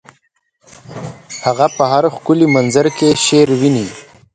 [1.45, 3.87] هغه په هر ښکلي منظر کې شعر ویني